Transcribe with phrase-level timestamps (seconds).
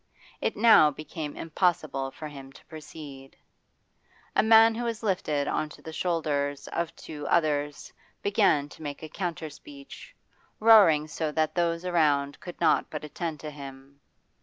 [0.41, 3.37] It now became impossible for him to proceed.
[4.35, 7.93] A man who was lifted on to the shoulders of two others
[8.23, 10.15] began to make a counter speech,
[10.59, 14.01] roaring so that those around could not but attend to him.